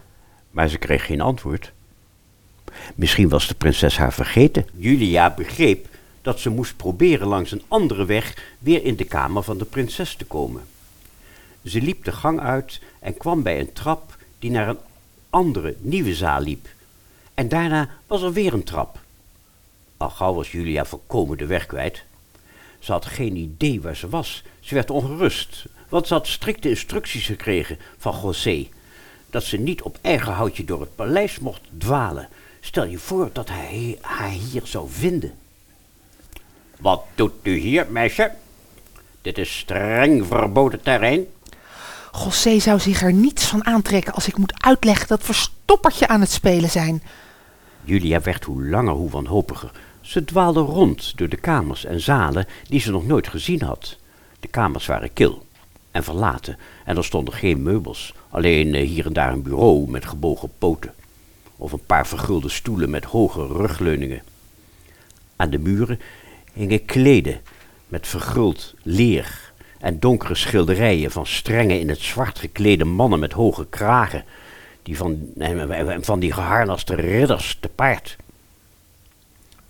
Maar 0.51 0.67
ze 0.67 0.77
kreeg 0.77 1.05
geen 1.05 1.21
antwoord. 1.21 1.71
Misschien 2.95 3.29
was 3.29 3.47
de 3.47 3.53
prinses 3.53 3.97
haar 3.97 4.13
vergeten. 4.13 4.67
Julia 4.73 5.33
begreep 5.33 5.87
dat 6.21 6.39
ze 6.39 6.49
moest 6.49 6.77
proberen 6.77 7.27
langs 7.27 7.51
een 7.51 7.63
andere 7.67 8.05
weg 8.05 8.55
weer 8.59 8.83
in 8.83 8.95
de 8.95 9.05
kamer 9.05 9.43
van 9.43 9.57
de 9.57 9.65
prinses 9.65 10.15
te 10.15 10.25
komen. 10.25 10.63
Ze 11.65 11.81
liep 11.81 12.03
de 12.03 12.11
gang 12.11 12.39
uit 12.39 12.81
en 12.99 13.17
kwam 13.17 13.43
bij 13.43 13.59
een 13.59 13.73
trap 13.73 14.17
die 14.39 14.51
naar 14.51 14.69
een 14.69 14.79
andere, 15.29 15.75
nieuwe 15.79 16.15
zaal 16.15 16.41
liep. 16.41 16.67
En 17.33 17.49
daarna 17.49 17.89
was 18.07 18.21
er 18.21 18.33
weer 18.33 18.53
een 18.53 18.63
trap. 18.63 18.99
Al 19.97 20.09
gauw 20.09 20.33
was 20.33 20.51
Julia 20.51 20.85
volkomen 20.85 21.37
de 21.37 21.45
weg 21.45 21.65
kwijt. 21.65 22.03
Ze 22.85 22.91
had 22.91 23.05
geen 23.05 23.35
idee 23.35 23.81
waar 23.81 23.95
ze 23.95 24.09
was. 24.09 24.43
Ze 24.59 24.73
werd 24.73 24.89
ongerust, 24.89 25.65
want 25.89 26.07
ze 26.07 26.13
had 26.13 26.27
strikte 26.27 26.69
instructies 26.69 27.25
gekregen 27.25 27.77
van 27.97 28.19
José 28.21 28.67
dat 29.29 29.43
ze 29.43 29.57
niet 29.57 29.81
op 29.81 29.97
eigen 30.01 30.33
houtje 30.33 30.63
door 30.63 30.79
het 30.79 30.95
paleis 30.95 31.39
mocht 31.39 31.61
dwalen. 31.77 32.27
Stel 32.59 32.85
je 32.85 32.97
voor 32.97 33.29
dat 33.33 33.49
hij 33.49 33.97
haar 34.01 34.29
hier 34.29 34.61
zou 34.63 34.89
vinden. 34.89 35.33
Wat 36.79 37.03
doet 37.15 37.31
u 37.41 37.57
hier, 37.57 37.85
meisje? 37.89 38.31
Dit 39.21 39.37
is 39.37 39.57
streng 39.57 40.25
verboden 40.27 40.81
terrein. 40.81 41.25
José 42.11 42.59
zou 42.59 42.79
zich 42.79 43.01
er 43.01 43.13
niets 43.13 43.45
van 43.45 43.65
aantrekken 43.65 44.13
als 44.13 44.27
ik 44.27 44.37
moet 44.37 44.63
uitleggen 44.63 45.07
dat 45.07 45.23
verstoppertje 45.23 46.07
aan 46.07 46.21
het 46.21 46.31
spelen 46.31 46.69
zijn. 46.69 47.03
Julia 47.83 48.21
werd 48.21 48.43
hoe 48.43 48.65
langer 48.65 48.93
hoe 48.93 49.09
wanhopiger. 49.09 49.71
Ze 50.05 50.25
dwaalde 50.25 50.59
rond 50.59 51.17
door 51.17 51.29
de 51.29 51.37
kamers 51.37 51.85
en 51.85 52.01
zalen 52.01 52.47
die 52.67 52.79
ze 52.79 52.91
nog 52.91 53.07
nooit 53.07 53.27
gezien 53.27 53.61
had. 53.61 53.97
De 54.39 54.47
kamers 54.47 54.85
waren 54.85 55.13
kil 55.13 55.45
en 55.91 56.03
verlaten 56.03 56.57
en 56.83 56.97
er 56.97 57.03
stonden 57.03 57.33
geen 57.33 57.63
meubels, 57.63 58.13
alleen 58.29 58.75
eh, 58.75 58.87
hier 58.87 59.05
en 59.05 59.13
daar 59.13 59.31
een 59.31 59.41
bureau 59.41 59.89
met 59.89 60.05
gebogen 60.05 60.51
poten 60.57 60.93
of 61.55 61.71
een 61.71 61.85
paar 61.85 62.07
vergulde 62.07 62.49
stoelen 62.49 62.89
met 62.89 63.03
hoge 63.03 63.47
rugleuningen. 63.47 64.21
Aan 65.35 65.49
de 65.49 65.59
muren 65.59 65.99
hingen 66.53 66.85
kleden 66.85 67.41
met 67.87 68.07
verguld 68.07 68.73
leer 68.83 69.51
en 69.79 69.99
donkere 69.99 70.35
schilderijen 70.35 71.11
van 71.11 71.25
strenge 71.25 71.79
in 71.79 71.89
het 71.89 71.99
zwart 71.99 72.39
geklede 72.39 72.85
mannen 72.85 73.19
met 73.19 73.33
hoge 73.33 73.65
kragen, 73.69 74.23
die 74.83 74.97
van, 74.97 75.19
en 75.37 75.71
en 75.71 76.03
van 76.03 76.19
die 76.19 76.31
geharnaste 76.31 76.95
ridders 76.95 77.57
te 77.59 77.69
paard. 77.69 78.17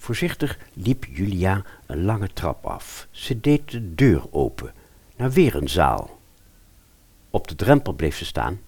Voorzichtig 0.05 0.57
liep 0.73 1.05
Julia 1.05 1.61
een 1.85 2.03
lange 2.03 2.29
trap 2.33 2.65
af. 2.65 3.07
Ze 3.11 3.39
deed 3.39 3.71
de 3.71 3.95
deur 3.95 4.23
open 4.31 4.73
naar 5.15 5.31
weer 5.31 5.55
een 5.55 5.69
zaal. 5.69 6.19
Op 7.29 7.47
de 7.47 7.55
drempel 7.55 7.93
bleef 7.93 8.17
ze 8.17 8.25
staan. 8.25 8.61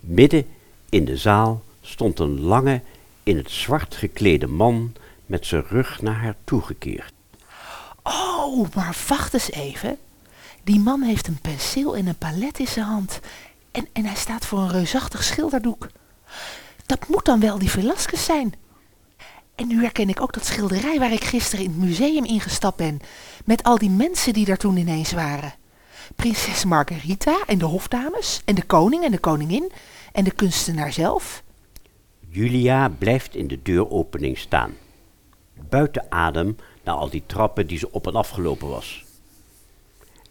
Midden 0.00 0.46
in 0.88 1.04
de 1.04 1.16
zaal 1.16 1.62
stond 1.80 2.18
een 2.18 2.40
lange, 2.40 2.82
in 3.22 3.36
het 3.36 3.50
zwart 3.50 3.94
geklede 3.94 4.46
man 4.46 4.92
met 5.26 5.46
zijn 5.46 5.64
rug 5.68 6.02
naar 6.02 6.20
haar 6.20 6.36
toegekeerd. 6.44 7.12
Oh, 8.02 8.74
maar 8.74 8.96
wacht 9.08 9.34
eens 9.34 9.50
even. 9.50 9.98
Die 10.64 10.80
man 10.80 11.02
heeft 11.02 11.26
een 11.26 11.40
penseel 11.40 11.96
en 11.96 12.06
een 12.06 12.18
palet 12.18 12.58
in 12.58 12.68
zijn 12.68 12.86
hand. 12.86 13.20
En, 13.70 13.88
en 13.92 14.04
hij 14.04 14.16
staat 14.16 14.46
voor 14.46 14.58
een 14.58 14.70
reusachtig 14.70 15.24
schilderdoek. 15.24 15.88
Dat 16.86 17.08
moet 17.08 17.24
dan 17.24 17.40
wel 17.40 17.58
die 17.58 17.70
Velasquez 17.70 18.24
zijn. 18.24 18.54
En 19.60 19.66
nu 19.66 19.80
herken 19.80 20.08
ik 20.08 20.20
ook 20.20 20.32
dat 20.32 20.44
schilderij 20.44 20.98
waar 20.98 21.12
ik 21.12 21.24
gisteren 21.24 21.64
in 21.64 21.70
het 21.70 21.80
museum 21.80 22.24
ingestapt 22.24 22.76
ben. 22.76 23.00
Met 23.44 23.62
al 23.62 23.78
die 23.78 23.90
mensen 23.90 24.32
die 24.32 24.44
daar 24.44 24.56
toen 24.56 24.76
ineens 24.76 25.12
waren. 25.12 25.54
Prinses 26.16 26.64
Margarita 26.64 27.42
en 27.46 27.58
de 27.58 27.64
hofdames. 27.64 28.42
En 28.44 28.54
de 28.54 28.62
koning 28.62 29.04
en 29.04 29.10
de 29.10 29.18
koningin. 29.18 29.72
En 30.12 30.24
de 30.24 30.30
kunstenaar 30.30 30.92
zelf. 30.92 31.42
Julia 32.28 32.88
blijft 32.88 33.34
in 33.34 33.46
de 33.46 33.62
deuropening 33.62 34.38
staan. 34.38 34.72
Buiten 35.68 36.06
adem 36.08 36.56
na 36.84 36.92
al 36.92 37.10
die 37.10 37.22
trappen 37.26 37.66
die 37.66 37.78
ze 37.78 37.92
op 37.92 38.06
en 38.06 38.14
af 38.14 38.28
gelopen 38.28 38.68
was. 38.68 39.04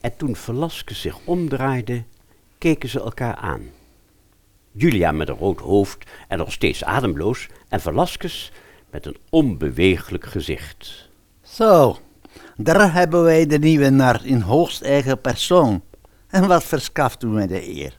En 0.01 0.17
toen 0.17 0.35
Velasquez 0.35 1.01
zich 1.01 1.19
omdraaide, 1.23 2.03
keken 2.57 2.89
ze 2.89 2.99
elkaar 2.99 3.35
aan. 3.35 3.61
Julia 4.71 5.11
met 5.11 5.29
een 5.29 5.35
rood 5.35 5.59
hoofd 5.59 6.09
en 6.27 6.37
nog 6.37 6.51
steeds 6.51 6.83
ademloos, 6.83 7.47
en 7.67 7.81
Velasquez 7.81 8.49
met 8.91 9.05
een 9.05 9.17
onbeweeglijk 9.29 10.25
gezicht. 10.25 11.09
Zo, 11.41 11.97
daar 12.57 12.93
hebben 12.93 13.23
wij 13.23 13.45
de 13.45 13.59
nieuwe 13.59 13.89
nar 13.89 14.25
in 14.25 14.41
hoogst 14.41 14.81
eigen 14.81 15.21
persoon. 15.21 15.81
En 16.27 16.47
wat 16.47 16.63
verschaft 16.63 17.23
u 17.23 17.27
mij 17.27 17.47
de 17.47 17.75
eer? 17.75 17.97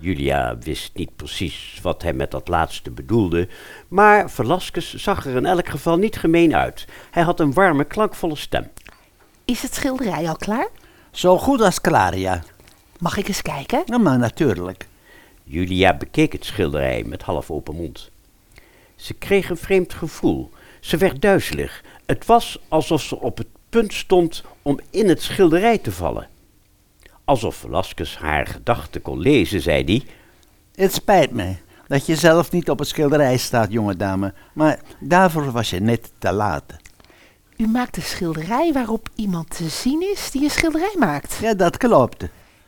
Julia 0.00 0.58
wist 0.58 0.90
niet 0.94 1.16
precies 1.16 1.78
wat 1.82 2.02
hij 2.02 2.12
met 2.12 2.30
dat 2.30 2.48
laatste 2.48 2.90
bedoelde, 2.90 3.48
maar 3.88 4.30
Velasquez 4.30 4.94
zag 4.94 5.26
er 5.26 5.36
in 5.36 5.46
elk 5.46 5.68
geval 5.68 5.96
niet 5.96 6.16
gemeen 6.16 6.54
uit. 6.54 6.86
Hij 7.10 7.22
had 7.22 7.40
een 7.40 7.52
warme, 7.52 7.84
klankvolle 7.84 8.36
stem. 8.36 8.70
Is 9.44 9.62
het 9.62 9.74
schilderij 9.74 10.28
al 10.28 10.36
klaar? 10.36 10.68
Zo 11.10 11.38
goed 11.38 11.60
als 11.60 11.80
klaar, 11.80 12.18
ja. 12.18 12.42
Mag 12.98 13.16
ik 13.16 13.28
eens 13.28 13.42
kijken? 13.42 13.82
Ja, 13.84 13.98
maar 13.98 14.18
natuurlijk. 14.18 14.86
Julia 15.44 15.96
bekeek 15.96 16.32
het 16.32 16.44
schilderij 16.44 17.04
met 17.04 17.22
half 17.22 17.50
open 17.50 17.76
mond. 17.76 18.10
Ze 19.00 19.14
kreeg 19.14 19.50
een 19.50 19.56
vreemd 19.56 19.94
gevoel. 19.94 20.50
Ze 20.80 20.96
werd 20.96 21.22
duizelig. 21.22 21.82
Het 22.06 22.26
was 22.26 22.58
alsof 22.68 23.02
ze 23.02 23.20
op 23.20 23.38
het 23.38 23.46
punt 23.68 23.92
stond 23.92 24.44
om 24.62 24.80
in 24.90 25.08
het 25.08 25.22
schilderij 25.22 25.78
te 25.78 25.92
vallen. 25.92 26.28
Alsof 27.24 27.54
Velasquez 27.54 28.16
haar 28.16 28.46
gedachten 28.46 29.02
kon 29.02 29.20
lezen, 29.20 29.60
zei 29.60 29.84
hij. 29.84 30.02
Het 30.74 30.92
spijt 30.92 31.30
mij 31.30 31.62
dat 31.86 32.06
je 32.06 32.16
zelf 32.16 32.50
niet 32.52 32.70
op 32.70 32.78
het 32.78 32.88
schilderij 32.88 33.36
staat, 33.36 33.72
jonge 33.72 33.96
dame. 33.96 34.34
Maar 34.52 34.80
daarvoor 35.00 35.52
was 35.52 35.70
je 35.70 35.80
net 35.80 36.12
te 36.18 36.32
laat. 36.32 36.76
U 37.56 37.66
maakt 37.66 37.96
een 37.96 38.02
schilderij 38.02 38.72
waarop 38.72 39.08
iemand 39.14 39.56
te 39.56 39.68
zien 39.68 40.02
is 40.12 40.30
die 40.30 40.42
een 40.42 40.50
schilderij 40.50 40.94
maakt. 40.98 41.34
Ja, 41.40 41.54
dat 41.54 41.76
klopt. 41.76 42.24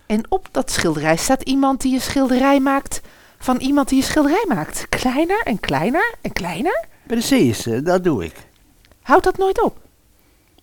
En 0.06 0.24
op 0.28 0.48
dat 0.50 0.70
schilderij 0.70 1.16
staat 1.16 1.42
iemand 1.42 1.80
die 1.80 1.94
een 1.94 2.00
schilderij 2.00 2.60
maakt 2.60 3.00
van 3.42 3.56
iemand 3.56 3.88
die 3.88 3.98
een 3.98 4.04
schilderij 4.04 4.44
maakt. 4.48 4.86
Kleiner 4.88 5.42
en 5.44 5.60
kleiner 5.60 6.14
en 6.20 6.32
kleiner. 6.32 6.84
Precies, 7.06 7.66
eh, 7.66 7.84
dat 7.84 8.04
doe 8.04 8.24
ik. 8.24 8.34
Houdt 9.02 9.24
dat 9.24 9.38
nooit 9.38 9.62
op? 9.62 9.78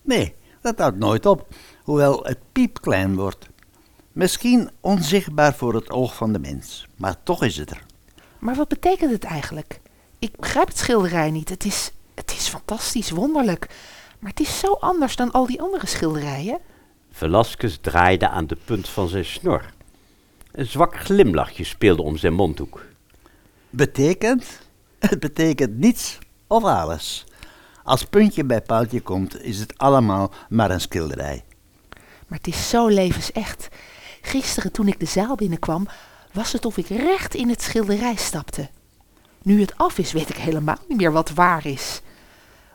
Nee, 0.01 0.36
Dat 0.62 0.79
houdt 0.79 0.98
nooit 0.98 1.25
op, 1.25 1.48
hoewel 1.83 2.24
het 2.24 2.38
piepklein 2.51 3.15
wordt. 3.15 3.48
Misschien 4.12 4.69
onzichtbaar 4.79 5.53
voor 5.55 5.74
het 5.74 5.89
oog 5.89 6.15
van 6.15 6.33
de 6.33 6.39
mens, 6.39 6.88
maar 6.95 7.15
toch 7.24 7.43
is 7.43 7.57
het 7.57 7.69
er. 7.69 7.86
Maar 8.39 8.55
wat 8.55 8.67
betekent 8.67 9.12
het 9.12 9.24
eigenlijk? 9.24 9.79
Ik 10.19 10.36
begrijp 10.36 10.67
het 10.67 10.77
schilderij 10.77 11.31
niet. 11.31 11.50
Het 11.50 11.65
is, 11.65 11.91
het 12.15 12.31
is 12.31 12.48
fantastisch, 12.48 13.09
wonderlijk. 13.09 13.67
Maar 14.19 14.29
het 14.29 14.39
is 14.39 14.59
zo 14.59 14.74
anders 14.74 15.15
dan 15.15 15.31
al 15.31 15.45
die 15.45 15.62
andere 15.62 15.88
schilderijen. 15.88 16.59
Velasquez 17.12 17.77
draaide 17.81 18.29
aan 18.29 18.48
de 18.48 18.57
punt 18.65 18.89
van 18.89 19.07
zijn 19.07 19.25
snor. 19.25 19.65
Een 20.51 20.65
zwak 20.65 21.00
glimlachje 21.00 21.63
speelde 21.63 22.01
om 22.01 22.18
zijn 22.18 22.34
mondhoek. 22.34 22.86
Betekent? 23.70 24.46
Het 25.00 25.20
betekent 25.20 25.77
niets 25.77 26.18
of 26.48 26.63
alles. 26.63 27.25
Als 27.84 28.06
puntje 28.06 28.44
bij 28.44 28.62
paaltje 28.62 29.01
komt, 29.01 29.41
is 29.41 29.60
het 29.60 29.77
allemaal 29.77 30.34
maar 30.50 30.72
een 30.72 30.82
schilderij. 30.82 31.44
Maar 32.27 32.38
het 32.38 32.48
is 32.48 32.70
zo 32.70 32.88
levensecht. 32.88 33.68
Gisteren 34.22 34.72
toen 34.72 34.88
ik 34.88 35.00
de 35.00 35.06
zaal 35.06 35.36
binnenkwam, 35.36 35.88
was 36.34 36.51
het 36.51 36.65
of 36.65 36.77
ik 36.77 36.88
recht 36.88 37.36
in 37.36 37.50
het 37.50 37.62
schilderij 37.62 38.15
stapte. 38.15 38.70
Nu 39.44 39.62
het 39.62 39.77
af 39.77 39.98
is, 39.98 40.12
weet 40.12 40.29
ik 40.29 40.38
helemaal 40.38 40.77
niet 40.88 40.98
meer 40.98 41.12
wat 41.12 41.29
waar 41.29 41.65
is. 41.65 42.01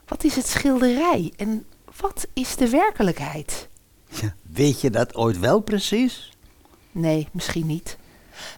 Wat 0.06 0.24
is 0.24 0.36
het 0.36 0.46
schilderij 0.46 1.32
en 1.36 1.66
wat 2.00 2.26
is 2.32 2.56
de 2.56 2.68
werkelijkheid? 2.70 3.68
Ja, 4.08 4.34
weet 4.42 4.80
je 4.80 4.90
dat 4.90 5.14
ooit 5.14 5.38
wel 5.38 5.60
precies? 5.60 6.33
Nee, 6.94 7.28
misschien 7.32 7.66
niet. 7.66 7.96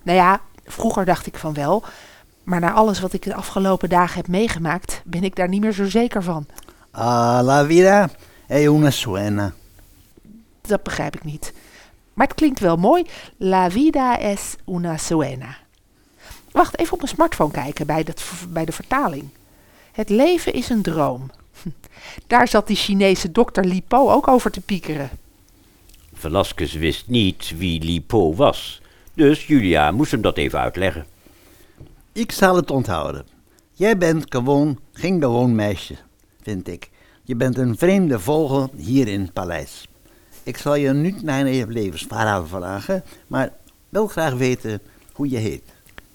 Nou 0.03 0.19
ja, 0.19 0.41
vroeger 0.65 1.05
dacht 1.05 1.27
ik 1.27 1.37
van 1.37 1.55
wel, 1.55 1.85
maar 2.45 2.61
na 2.61 2.73
alles 2.73 3.01
wat 3.01 3.13
ik 3.13 3.23
de 3.23 3.35
afgelopen 3.35 3.89
dagen 3.89 4.17
heb 4.17 4.29
meegemaakt, 4.29 5.03
ben 5.05 5.25
ik 5.25 5.37
daar 5.37 5.49
niet 5.49 5.61
meer 5.61 5.73
zo 5.73 5.85
zeker 5.85 6.23
van. 6.23 6.47
Ah, 6.91 7.45
la 7.45 7.67
vida 7.67 8.11
è 8.47 8.67
una 8.67 8.91
suena. 8.91 9.53
Dat 10.61 10.83
begrijp 10.83 11.17
ik 11.17 11.25
niet. 11.25 11.53
Maar 12.15 12.27
het 12.27 12.37
klinkt 12.37 12.61
wel 12.61 12.77
mooi. 12.77 13.07
La 13.37 13.71
vida 13.71 14.19
es 14.19 14.57
una 14.67 14.97
suena. 14.97 15.57
Wacht, 16.51 16.79
even 16.79 16.93
op 16.93 16.99
mijn 16.99 17.11
smartphone 17.15 17.51
kijken 17.51 17.87
bij, 17.87 18.03
dat, 18.03 18.23
bij 18.49 18.65
de 18.65 18.73
vertaling. 18.73 19.29
Het 19.93 20.09
leven 20.09 20.53
is 20.53 20.69
een 20.69 20.83
droom. 20.83 21.31
Daar 22.27 22.49
zat 22.49 22.67
die 22.67 22.77
Chinese 22.77 23.33
dokter 23.33 23.65
Li 23.65 23.83
Po 23.83 24.11
ook 24.11 24.29
over 24.29 24.51
te 24.51 24.61
piekeren. 24.61 25.11
Velasquez 26.19 26.75
wist 26.75 27.09
niet 27.09 27.53
wie 27.57 27.83
Li 27.83 28.03
Po 28.03 28.35
was, 28.35 28.81
dus 29.15 29.47
Julia 29.47 29.91
moest 29.91 30.11
hem 30.11 30.21
dat 30.21 30.37
even 30.37 30.59
uitleggen. 30.59 31.07
Ik 32.13 32.33
zal 32.33 32.57
het 32.57 32.71
onthouden. 32.71 33.27
Jij 33.73 33.99
bent 33.99 34.25
gewoon 34.29 34.79
geen 34.93 35.23
gewoon 35.23 35.55
meisje, 35.55 35.95
vind 36.43 36.69
ik. 36.69 36.91
Je 37.23 37.37
bent 37.37 37.59
een 37.59 37.79
vreemde 37.79 38.21
vogel 38.21 38.71
hier 38.77 39.09
in 39.09 39.21
het 39.21 39.33
paleis. 39.33 39.89
Ik 40.43 40.57
zal 40.57 40.75
je 40.75 40.93
niet 40.93 41.23
naar 41.23 41.49
je 41.49 41.67
levensverhaal 41.67 42.47
vragen, 42.47 43.05
maar 43.27 43.53
wil 43.89 44.07
graag 44.07 44.35
weten 44.35 44.81
hoe 45.13 45.31
je 45.31 45.39
heet. 45.39 45.63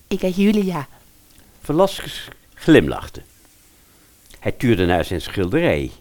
Ik 0.08 0.22
heet 0.22 0.36
Julia. 0.36 0.88
Velasquez 1.62 2.28
glimlachte. 2.54 3.22
Hij 4.40 4.52
tuurde 4.52 4.86
naar 4.86 5.06
zijn 5.06 5.22
schilderij 5.22 5.92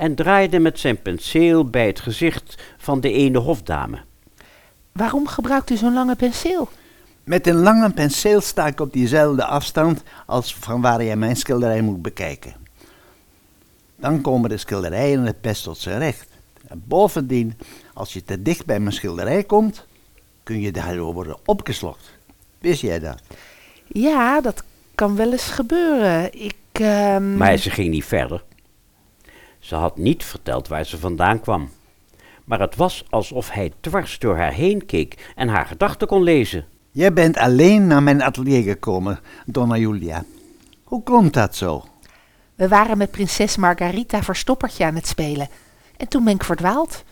en 0.00 0.14
draaide 0.14 0.58
met 0.58 0.78
zijn 0.78 1.02
penseel 1.02 1.64
bij 1.64 1.86
het 1.86 2.00
gezicht 2.00 2.62
van 2.78 3.00
de 3.00 3.12
ene 3.12 3.38
hofdame. 3.38 3.98
Waarom 4.92 5.26
gebruikt 5.26 5.70
u 5.70 5.76
zo'n 5.76 5.92
lange 5.92 6.16
penseel? 6.16 6.68
Met 7.24 7.46
een 7.46 7.56
lange 7.60 7.90
penseel 7.90 8.40
sta 8.40 8.66
ik 8.66 8.80
op 8.80 8.92
diezelfde 8.92 9.44
afstand 9.44 10.02
als 10.26 10.54
van 10.54 10.80
waar 10.80 11.02
je 11.02 11.16
mijn 11.16 11.36
schilderij 11.36 11.80
moet 11.80 12.02
bekijken. 12.02 12.54
Dan 13.96 14.20
komen 14.20 14.48
de 14.50 14.56
schilderijen 14.56 15.22
het 15.24 15.40
best 15.40 15.62
tot 15.62 15.78
zijn 15.78 15.98
recht. 15.98 16.28
En 16.68 16.82
bovendien, 16.86 17.58
als 17.94 18.12
je 18.12 18.24
te 18.24 18.42
dicht 18.42 18.66
bij 18.66 18.80
mijn 18.80 18.94
schilderij 18.94 19.44
komt, 19.44 19.86
kun 20.42 20.60
je 20.60 20.72
daardoor 20.72 21.12
worden 21.14 21.36
opgeslokt. 21.44 22.10
Wist 22.58 22.80
jij 22.80 22.98
dat? 22.98 23.20
Ja, 23.86 24.40
dat 24.40 24.62
kan 24.94 25.16
wel 25.16 25.32
eens 25.32 25.44
gebeuren. 25.50 26.42
Ik. 26.44 26.54
ehm, 26.72 27.36
Maar 27.36 27.56
ze 27.56 27.70
ging 27.70 27.90
niet 27.90 28.04
verder. 28.04 28.42
Ze 29.70 29.76
had 29.76 29.96
niet 29.96 30.24
verteld 30.24 30.68
waar 30.68 30.84
ze 30.84 30.98
vandaan 30.98 31.40
kwam. 31.40 31.70
Maar 32.44 32.60
het 32.60 32.76
was 32.76 33.04
alsof 33.10 33.50
hij 33.50 33.72
dwars 33.80 34.18
door 34.18 34.36
haar 34.36 34.52
heen 34.52 34.86
keek 34.86 35.32
en 35.36 35.48
haar 35.48 35.66
gedachten 35.66 36.06
kon 36.06 36.22
lezen. 36.22 36.66
Jij 36.90 37.12
bent 37.12 37.36
alleen 37.36 37.86
naar 37.86 38.02
mijn 38.02 38.22
atelier 38.22 38.62
gekomen, 38.62 39.20
Donna 39.46 39.76
Julia. 39.76 40.24
Hoe 40.84 41.02
komt 41.02 41.34
dat 41.34 41.56
zo? 41.56 41.84
We 42.54 42.68
waren 42.68 42.98
met 42.98 43.10
prinses 43.10 43.56
Margarita 43.56 44.22
verstoppertje 44.22 44.84
aan 44.84 44.94
het 44.94 45.06
spelen. 45.06 45.48
En 45.96 46.08
toen 46.08 46.24
ben 46.24 46.34
ik 46.34 46.44
verdwaald. 46.44 47.04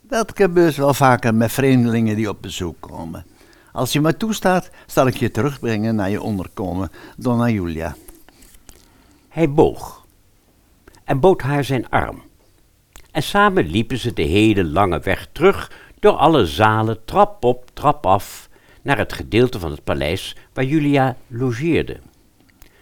Dat 0.00 0.32
gebeurt 0.34 0.76
wel 0.76 0.94
vaker 0.94 1.34
met 1.34 1.52
vreemdelingen 1.52 2.16
die 2.16 2.28
op 2.28 2.42
bezoek 2.42 2.76
komen. 2.80 3.26
Als 3.72 3.92
je 3.92 4.00
me 4.00 4.16
toestaat, 4.16 4.70
zal 4.86 5.06
ik 5.06 5.16
je 5.16 5.30
terugbrengen 5.30 5.94
naar 5.94 6.10
je 6.10 6.22
onderkomen, 6.22 6.90
Donna 7.16 7.48
Julia. 7.48 7.96
Hij 9.28 9.50
boog 9.50 10.01
en 11.12 11.20
bood 11.20 11.42
haar 11.42 11.64
zijn 11.64 11.88
arm. 11.88 12.22
En 13.10 13.22
samen 13.22 13.66
liepen 13.66 13.98
ze 13.98 14.12
de 14.12 14.22
hele 14.22 14.64
lange 14.64 15.00
weg 15.00 15.28
terug 15.32 15.72
door 16.00 16.12
alle 16.12 16.46
zalen, 16.46 17.04
trap 17.04 17.44
op, 17.44 17.70
trap 17.72 18.06
af, 18.06 18.48
naar 18.82 18.98
het 18.98 19.12
gedeelte 19.12 19.58
van 19.58 19.70
het 19.70 19.84
paleis 19.84 20.36
waar 20.52 20.64
Julia 20.64 21.16
logeerde. 21.26 22.00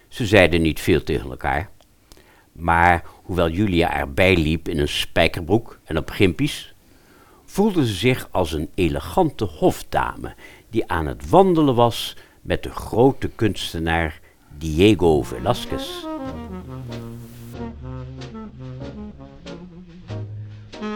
Ze 0.08 0.26
zeiden 0.26 0.62
niet 0.62 0.80
veel 0.80 1.02
tegen 1.02 1.30
elkaar, 1.30 1.70
maar 2.52 3.04
hoewel 3.22 3.48
Julia 3.48 3.96
erbij 3.96 4.36
liep 4.36 4.68
in 4.68 4.78
een 4.78 4.88
spijkerbroek 4.88 5.78
en 5.84 5.98
op 5.98 6.10
gimpies, 6.10 6.74
voelde 7.44 7.86
ze 7.86 7.94
zich 7.94 8.28
als 8.30 8.52
een 8.52 8.70
elegante 8.74 9.44
hofdame 9.44 10.34
die 10.68 10.88
aan 10.90 11.06
het 11.06 11.28
wandelen 11.28 11.74
was 11.74 12.16
met 12.40 12.62
de 12.62 12.70
grote 12.70 13.28
kunstenaar 13.28 14.20
Diego 14.58 15.22
Velázquez. 15.22 16.09
Dit 20.80 20.88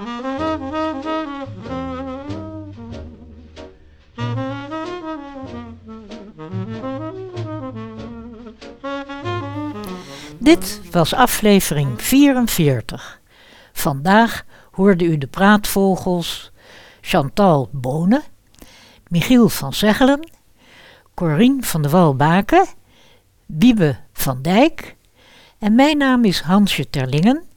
was 10.90 11.14
aflevering 11.14 12.02
44. 12.02 13.20
Vandaag 13.72 14.44
hoorde 14.70 15.04
u 15.04 15.18
de 15.18 15.26
praatvogels 15.26 16.52
Chantal 17.00 17.68
Bonen, 17.72 18.22
Michiel 19.08 19.48
van 19.48 19.72
Zeggelen, 19.72 20.30
Corien 21.14 21.64
van 21.64 21.82
de 21.82 21.88
Walbaken, 21.88 22.66
Wiebe 23.46 23.96
van 24.12 24.42
Dijk 24.42 24.96
en 25.58 25.74
mijn 25.74 25.98
naam 25.98 26.24
is 26.24 26.40
Hansje 26.40 26.90
Terlingen. 26.90 27.53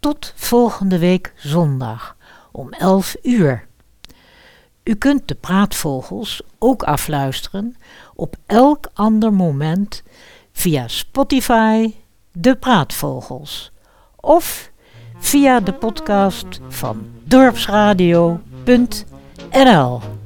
Tot 0.00 0.32
volgende 0.36 0.98
week 0.98 1.32
zondag 1.36 2.16
om 2.52 2.72
11 2.72 3.16
uur. 3.22 3.66
U 4.84 4.94
kunt 4.94 5.28
de 5.28 5.34
praatvogels 5.34 6.42
ook 6.58 6.82
afluisteren 6.82 7.76
op 8.14 8.36
elk 8.46 8.86
ander 8.94 9.32
moment 9.32 10.02
via 10.52 10.88
Spotify, 10.88 11.94
De 12.32 12.56
Praatvogels 12.56 13.72
of 14.16 14.70
via 15.18 15.60
de 15.60 15.72
podcast 15.72 16.60
van 16.68 17.06
dorpsradio.nl. 17.24 20.17